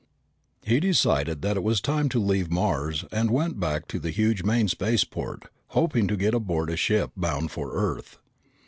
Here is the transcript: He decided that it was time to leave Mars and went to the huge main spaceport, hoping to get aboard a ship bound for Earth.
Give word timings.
He 0.63 0.79
decided 0.79 1.43
that 1.43 1.57
it 1.57 1.61
was 1.63 1.79
time 1.79 2.09
to 2.09 2.19
leave 2.19 2.49
Mars 2.49 3.05
and 3.11 3.29
went 3.29 3.61
to 3.89 3.99
the 3.99 4.09
huge 4.09 4.41
main 4.43 4.67
spaceport, 4.67 5.43
hoping 5.77 6.07
to 6.07 6.17
get 6.17 6.33
aboard 6.33 6.71
a 6.71 6.75
ship 6.75 7.11
bound 7.15 7.51
for 7.51 7.71
Earth. 7.75 8.17